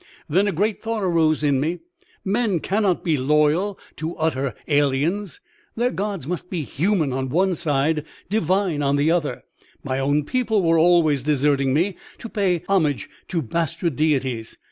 [0.27, 1.77] Then a great thought arose in me:
[2.25, 5.39] men cannot be loyal to utter aliens;
[5.75, 9.43] their gods must be human on one side, divine on the other;
[9.83, 14.57] my own people were always deserting me to pay homage to bastard deities.